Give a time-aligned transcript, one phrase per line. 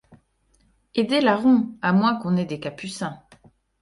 [0.95, 3.19] Et des larrons, à moins qu’on n’ait des capucins;